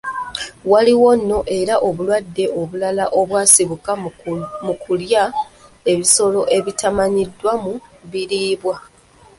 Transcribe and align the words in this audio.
Waliwo 0.71 1.09
nno 1.19 1.39
era 1.59 1.75
obulwadde 1.87 2.45
obulala 2.59 3.05
obwasibuka 3.19 3.91
mu 4.65 4.73
kulya 4.83 5.23
ebisolo 5.91 6.41
ebitamanyiddwa 6.57 7.51
mu 7.63 7.73
biriibwa. 8.11 8.75